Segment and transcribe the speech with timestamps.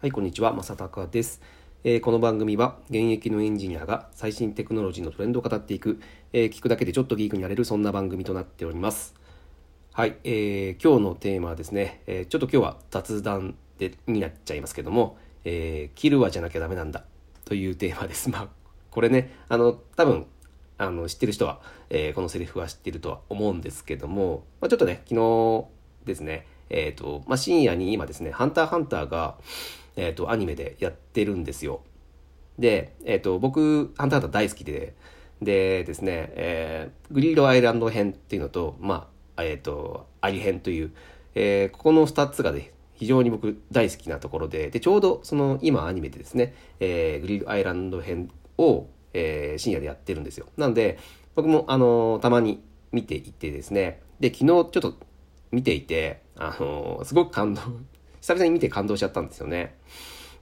[0.00, 1.42] はい、こんにちは、まさたかです、
[1.84, 6.00] えー、この番組は現役のエンジニアが最新テクノロジーのトレンドを語っていく、
[6.32, 9.14] えー、聞くだけでちょっとギークになれるそんな番組となっております。
[9.92, 17.04] はい、えー、今日のテーマはですね、えちょっと今日は雑談でになっちゃいますけども、えキルはじゃなきゃダメなんだ
[17.44, 18.30] というテーマです。
[18.32, 18.48] まあ、
[18.90, 20.24] これね、あの、多分、
[20.78, 21.60] あの、知ってる人は、
[21.90, 25.66] えこのセリフは知ってるとは思うんですけども、まあ、ちょっとね、昨日
[26.06, 29.36] ですね、えっ、と、まあ、深夜に今ですね、ハンターハンターが、
[30.00, 31.82] えっ、ー、と、アニメでやってるんですよ。
[32.58, 34.94] で、えっ、ー、と、僕、ハンターハンター大好きで、
[35.42, 40.92] でですね、えー、グリードアイランド編っていうのと、まあ、えっ、ー、と、アリ編という、
[41.34, 50.46] えー、ここの2つがね、非常に僕大好きなところで、で、ちょうどその今アニメでですね、えー、グリードアイランド編を、えー、深夜でやってるんですよ。
[50.56, 50.98] なので、
[51.34, 54.94] 僕もあのたまに見ていてですね、で、昨日ちょっと
[55.50, 57.62] 見ていて、あのすごく感動
[58.20, 59.76] 久々に見て感動しちゃったんですよね。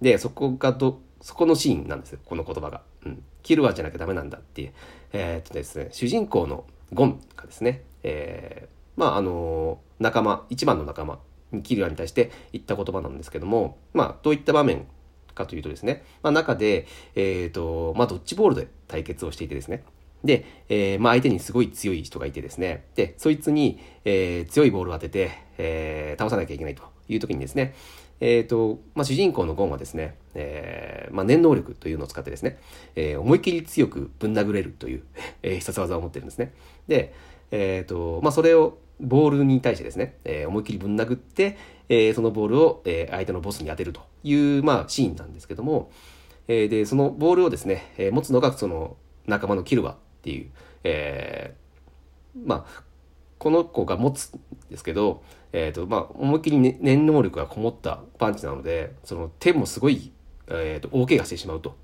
[0.00, 2.82] で、そこがど、そこのシーンなんですよ、この言葉が。
[3.04, 3.22] うん。
[3.42, 4.72] キルアじゃなきゃダメなんだっていう。
[5.12, 11.18] えー、っとですね、主人公のゴンがですね、えー、まあ、あのー、仲間、一番の仲間
[11.52, 14.86] に、キルアに対して言った言葉なんですけども、まあ、どういった場面
[15.34, 19.84] かというとですね、まあ、中で、えっ、と、まあ、ドッジボールで対決をしていてですね、
[20.24, 27.74] で、えー、まあ、相手にすごい強い人がいてですね、で、そいつに、えー、強いボールを当てて、えー、倒さなきゃいけないという時にですね、
[28.20, 32.58] えっ、ー、と、まあ、主人公のゴンはですね、えー、まあ、念能力というのを使ってですね、
[32.94, 35.02] えー、思い切り強くぶん殴れるという、
[35.42, 36.52] えー、必殺技を持ってるんですね。
[36.88, 37.14] で、
[37.50, 45.90] えっ、ー、と、まあ、それをボールに対してですね、えー、思い切りぶん殴って、えー、そのボールを、えー、相手のボスに当てるという、まあ、シーンなんですけども、
[46.48, 48.96] えー、で、そのボールをですね、えー、持つのがその
[49.26, 50.50] 仲間のキルワっていう、
[50.84, 52.82] えー、まあ、
[53.38, 60.12] この子が持つんですけど、えっ、ー、と、まあ、思いっきり、ね、念能力がこもったパンチなので、その手もすごい、
[60.48, 61.76] え、ー、と、大怪我してしまうと。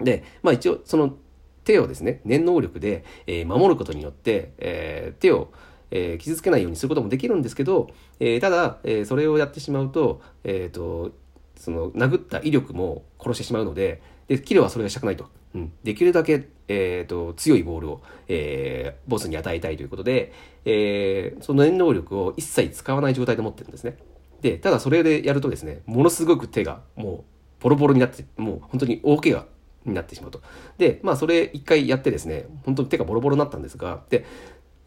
[0.00, 1.16] で、まあ一応、その
[1.64, 5.52] 手をですね、念能力で、えー、守ることによって、えー、手を、
[5.90, 7.88] えー、傷つけないようにすることもできるんですけど、
[8.20, 11.12] え、ただ、え、それをやってしまうと、えっ、ー、と、
[11.56, 15.26] その殴った威力も殺してしまうので、で、キルはそれがしたくないと。
[15.54, 20.32] うん、できるだけ、えーと、強いボールを、えー、ボスに与えたいということで、
[20.64, 23.96] えー、その念能力を一切使わない状態で持ってるんですね。
[24.40, 27.24] で、ただそれでやるとですね、ものすごく手がもう
[27.60, 29.46] ボロボロになって、もう本当に大怪我
[29.84, 30.42] になってしまうと。
[30.76, 34.24] で、まあそれ一回やってですね、本当に手がボロボロになったんですが、で、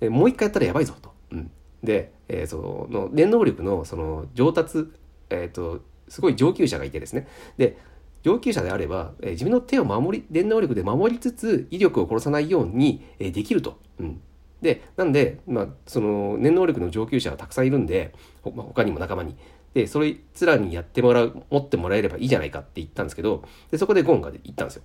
[0.09, 1.13] もう一回やったらやばいぞと。
[1.31, 1.51] うん、
[1.83, 4.87] で、えー、その念能力のその上達、
[5.29, 7.27] えっ、ー、と、すごい上級者がいてですね。
[7.57, 7.77] で、
[8.23, 13.79] 上級者であれば、え、自分の手を守り、電能力で守りつつ、威力を殺さないように、え、できると。
[13.99, 14.21] うん。
[14.61, 19.35] で、なんで、まあ、その、念能力の上級者がたくさんいるんで、ほ他にも仲間に。
[19.73, 24.83] で、そいつらにやってもらう、持ってもらえればいいじゃないかって言ったんですけど、で、そこでゴンが言ったんですよ。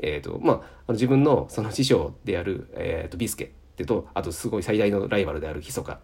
[0.00, 6.00] えっ、ー、と、まあ、あの自分のその師匠である、えっ、ー、と、ビスケってと、あとすごい最大のライバルであるヒソカ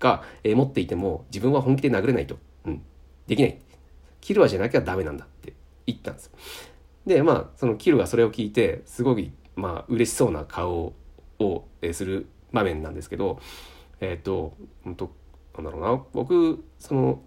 [0.00, 2.38] が、えー、持っていても、自分は本気で殴れないと。
[2.64, 2.82] うん。
[3.26, 3.58] できない。
[4.20, 5.26] キルアじゃなきゃダメなんだ
[5.92, 6.32] って言ったんです
[7.06, 10.94] でまあそのキルがそれを聞いてすごいまあ嬉しそうな顔
[11.38, 13.40] をする場面なんですけど
[14.00, 14.54] えっ、ー、と
[14.84, 15.10] 本当
[15.56, 17.22] なんだろうな僕その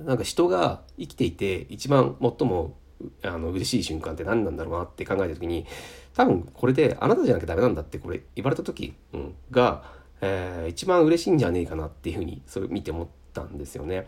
[0.00, 2.76] なんか人が生きていて一番最も
[3.22, 5.66] あの嬉しい瞬間って何なんだろうなって考えた時に
[6.14, 9.84] 多分これであなたじゃなきゃダメなんだってこれ言われた時、うん、が、
[10.20, 14.06] えー、一番嬉しいんじゃねえかなっていうふうにそれ見て思ったんですよね。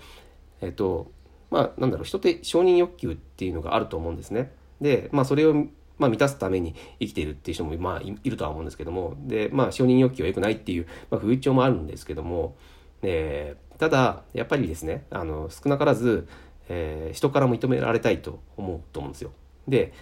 [0.60, 1.10] えっ、ー、と
[1.50, 4.52] まあ、なんだろう、人って承認欲求っていうのがあると思うんですね。
[4.80, 5.54] で、まあ、それを、
[5.98, 12.56] まあ、満たすために生きているっていう人も、まあ、いるとは思うんですけども、で、まあ、承認欲求は良くないっていう、まあ、風潮もあるんですけども、
[13.02, 16.28] えー、ただ、やっぱりですね、あの、少なからず、
[16.68, 19.32] えー、人から認められたいと思うと思うんですよ。
[19.68, 19.92] で、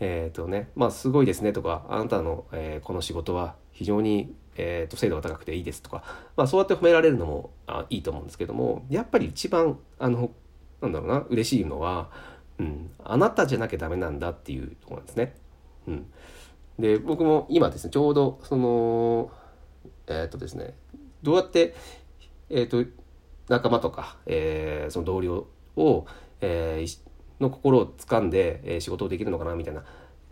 [0.00, 6.02] えっ、ー、とね、まあ、すごいですねとか、あなたの、えー、この仕事は非常に、えーと、精度が高くていいですとか、
[6.36, 10.30] まあ、そうやって褒められるのもあいいと思うんですけども、やっぱり一番、あの、
[10.80, 12.10] なんだろうな嬉しいのは、
[12.58, 15.34] うん、あなたじゃなきゃダメなんだっていうところなんですね。
[15.88, 16.06] うん、
[16.78, 19.30] で僕も今ですねちょうどその
[20.06, 20.74] えー、っとですね
[21.22, 21.74] どうやって、
[22.48, 22.84] えー、っと
[23.48, 25.46] 仲間とか、えー、その同僚
[25.76, 26.06] を、
[26.40, 26.98] えー、
[27.40, 29.84] の心を掴んで、えー、仕事をできるのかなみたいな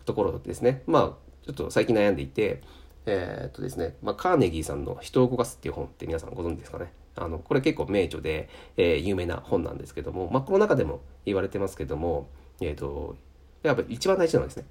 [0.04, 0.82] ところですね。
[0.86, 2.62] まあちょっと最近悩んでいて
[3.06, 6.92] え、っとですね、まあ、カーネギーさんの「人を動かす」っていう本って皆さんご存知ですかね。
[7.22, 12.28] あのこれ結構名著で、えー、有名な本なんですけども、まあ、この中でも言われてますけども、
[12.60, 13.16] えーと、
[13.62, 14.64] やっぱ一番大事なのはですね、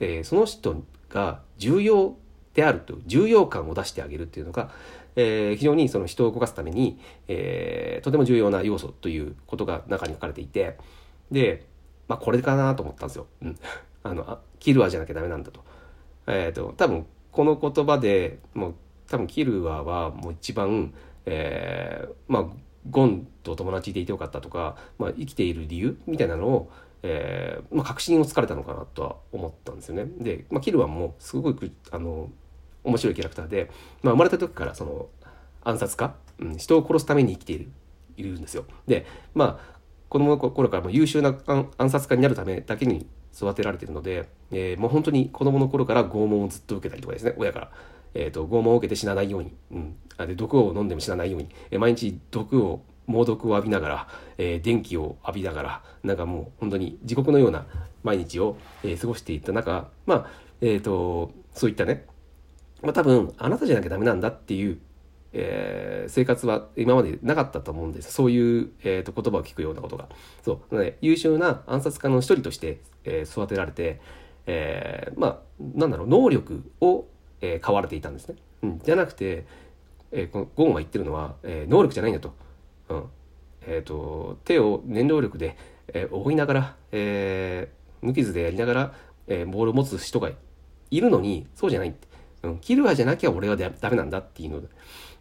[0.00, 2.16] えー、その人が重要
[2.54, 4.70] であると重要感を出してあげるっていうのが、
[5.16, 10.76] えー、非常にその人を動かすために、えー、とても重要な要素ということが中に書かれていて
[11.30, 11.66] で、
[12.08, 13.26] まあ、これかなと思ったんですよ。
[13.42, 13.58] うん、
[14.02, 15.60] あのあキルアじゃなきゃダメなんだと。
[16.26, 18.74] えっ、ー、と多分この言葉でもう
[19.08, 20.94] 多分キルアはもう一番、
[21.26, 22.44] えー、まあ
[22.90, 26.70] ゴンと友達でいてよかったとか、まあ、生きている理由みたいなのを、
[27.02, 30.06] えーまあ、確信をつかれたのかなとは思ったんですよね。
[30.18, 32.28] で、まあ、キルアもうすごくあの
[32.84, 33.70] 面白いキャラクターで、
[34.02, 35.06] まあ、生まれた時からその
[35.62, 37.70] 暗殺家、うん、人を殺すために生きている
[38.16, 38.64] いるんですよ。
[38.86, 39.72] でまあ
[40.08, 47.70] 子供の頃からも優秀な暗殺家になるためだけに育てられてるので、えー、もう本当に子供の頃から拷問をずっと受けたりとかですね親から。
[48.14, 57.66] えーと、拷問を受けて死なないように、うん、あで毒を飲んでも死なないように、えー、毎日毒を猛毒を浴びながら、えー、電気を浴びながらなんかもう本当に地獄のような
[58.02, 60.26] 毎日を、えー、過ごしていった中まあ
[60.60, 62.06] えっ、ー、とそういったね、
[62.82, 64.78] まあ、多分あなたじゃなきゃダメなんだっていう
[65.34, 68.12] えー、生活は今までなかったと思うんです。
[68.12, 70.08] そういう、えーと、言葉を聞くようなことが。
[70.44, 70.74] そう。
[70.74, 74.00] なので優秀な暗殺家の一人として、えー、育てられて、
[74.46, 77.06] えー、まあなんだろう能力を、
[77.42, 79.44] えー、買われていたんですね、うん、じゃなくて、
[80.12, 82.34] えー、このゴンは言ってるのは、えー、能力じゃないんだと,、
[82.88, 83.04] うん。
[83.66, 85.56] えーと、手を念動力で、
[85.88, 88.94] えー、覆いながら、えー、無傷でやりながら、
[89.26, 90.30] えー、ボールを持つ人が
[90.90, 92.08] いるのにそうじゃないって、
[92.44, 94.68] うん、キルアじゃなきゃ俺はダメなんだっていうので。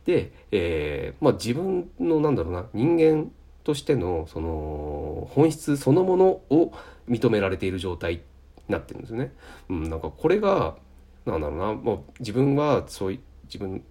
[0.05, 3.31] で、えー、まあ、自分のなんだろうな人間
[3.63, 6.73] としてのその本質そのものを
[7.07, 8.21] 認められている状態に
[8.67, 9.31] なってるんですよね。
[9.69, 10.75] うん、なんかこれが
[11.25, 13.83] なんだろうなもう自分はそうい自分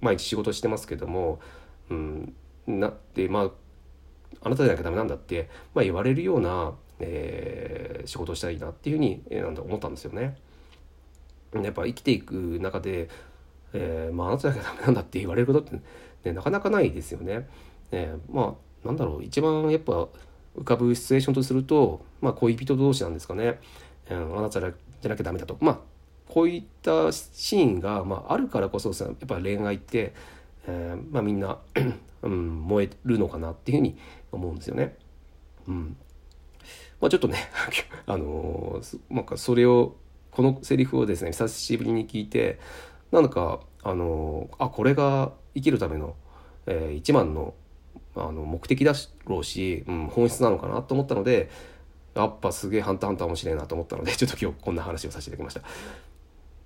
[0.00, 1.40] 毎日仕事してますけども、
[1.90, 2.34] うん、
[2.66, 3.50] なってまあ
[4.42, 10.36] あなたじゃなきゃダメなんだって、まあ、言われるような、えー、仕事をしたいなっていうふうに、えー、なんだ思ったんですよね。
[11.54, 13.10] やっぱ生きていく中で
[13.74, 15.80] えー、まあ、あなただけダメなんだって言われることって、
[16.24, 17.48] ね、なかなかないですよね。
[17.90, 20.08] ねまあ、なんだろう、一番やっぱ
[20.56, 23.60] 浮かぶシチュエーションとすると、まあ、恋人同士なんですかね。
[24.10, 25.56] うん、あなたじゃなきゃダメだと。
[25.60, 25.78] まあ、
[26.32, 30.14] こういったシーンが、まあ、あるからこそさ、やっぱ恋愛って、
[30.66, 31.58] えー、まあ、みんな
[32.22, 33.98] うん、燃えるのかなっていうふうに
[34.30, 34.96] 思うんですよね。
[35.68, 35.96] うん。
[37.02, 37.36] まあ、ちょっとね
[38.06, 39.96] あのー、なんかそれを、
[40.30, 42.58] このセリフをですね、久しぶりに聞いて、
[43.10, 46.16] なんかあのあこれが生きるための、
[46.64, 47.52] えー、一番の
[48.16, 48.94] あの目的だ
[49.26, 51.50] ろうし、うん、本質なのかなと思ったので
[52.14, 56.11] やっぱすげえハンターハンター面白いなと思ったのでちょっと今日こんな話をさせていただきました。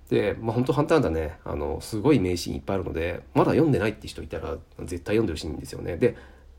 [0.08, 5.97] で、まあ、本当ハンターハンターねあのすごい名シーンいっぱいあるのでまだ読んでないって人いたら絶対読んでほしいんですよね。
[5.97, 6.17] で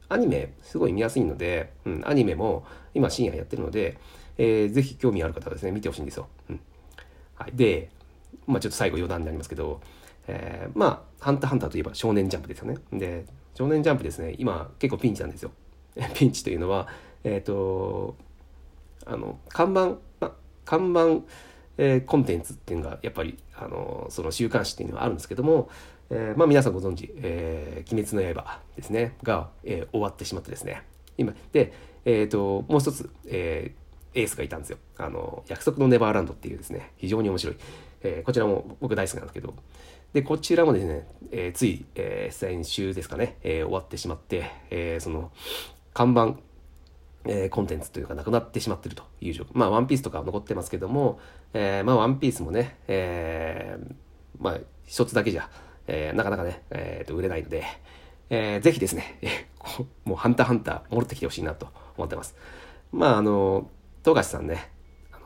[0.10, 3.98] アニメすごい見やすいので、うん、アニメも今深夜やってるので、
[4.38, 6.28] えー、ぜひ興味ある方はですね見てほしいんですよ。
[6.50, 6.60] うん
[7.36, 7.90] はい、で
[8.48, 9.82] まあ、ちょっと最後余談になりますけど、
[10.28, 12.78] えー、まあ、ハンターハンターといえば少年ジャンプですよね。
[12.94, 15.52] で、少年ジャンプですね、今結構ピンチなんですよ。
[16.16, 16.88] ピンチというのは、
[17.24, 18.16] えっ、ー、と、
[19.06, 20.34] あの、看板、ま、
[20.66, 21.26] 看板、
[21.78, 25.70] えー、コンテンツっていうのが、やっぱり、あの、その週刊誌っていうのはあるんですけども、
[26.10, 30.84] えー、まあ皆さんご存知、えー、鬼滅の刃ですね、が、えー、終わってしまってですね、
[31.18, 31.74] 今、で、
[32.06, 34.78] えっ、ー、と、もう一つ、えー、エースがいたんですよ。
[34.98, 37.58] あの、約束のネバーランドっていうですね、非常に面白い、
[38.02, 39.54] えー、こちらも僕大好きなんですけど、
[40.14, 45.32] で、こちらもですね、えー、つい、えー、先週ですかね、えー、終わってしまって、えー、その、
[45.94, 46.38] 看板、
[47.28, 49.48] えー、コンテンツというかなくなってしまってるという状況。
[49.54, 51.20] まあ、ワンピースとかは残ってますけども、
[51.54, 53.94] えー、まあ、ワンピースもね、えー、
[54.40, 55.50] まあ、一つだけじゃ、
[55.88, 57.64] えー、なかなかね、えー、と売れないので、
[58.30, 59.20] えー、ぜひですね、
[60.06, 61.68] もうハンターハンター戻ってきてほしいなと
[61.98, 62.36] 思ってます。
[62.92, 63.70] まあ、あの、
[64.04, 64.72] 富樫さんね、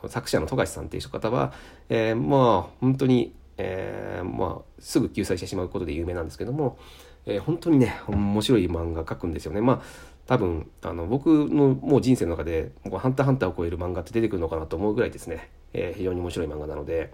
[0.08, 1.52] 作者の富樫さんっていう方は、
[1.88, 6.78] えー、まあ本当に、えー、まあすぐ救済してしまうことで有名なんですけども、
[7.26, 9.60] えー、本当にね面白い漫画描くんですよね。
[9.60, 9.82] まあ
[10.26, 17.12] 多分あの僕のもう人生の中で「ハンターハンター」を超える漫画って出てくるのかなと思うぐらいですね、えー、非常に面白い漫画なので、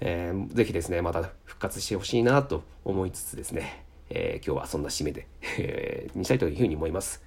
[0.00, 5.26] えー、ぜひですねまた復活してほしいなと思いつつですね、えー、今日はそんな締めで、
[5.58, 7.22] えー、にしたいというふうに思います。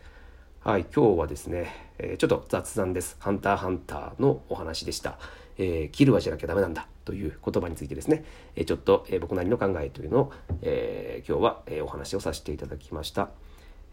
[0.64, 3.18] はい、今日はですね、え、ちょっと雑談です。
[3.20, 5.18] ハンターハンターのお話でした。
[5.58, 8.24] えー、キルはじゃなきゃダメなんだという言葉についてですね、
[8.56, 13.32] え、ちょっと、え僕なりの考えというのを、え今日は、えお話をさせていただきました。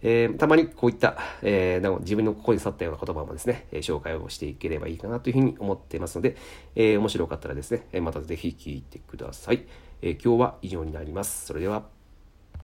[0.02, 6.36] えたまにこういった、え自分の心に去ったような言葉もですね、え紹介をしていければいいかなというふうに思っていますので、
[6.76, 9.66] え面白かったらですね、またぜひ聞いてください。
[10.02, 11.46] え今日は以上になります。
[11.46, 11.97] それでは。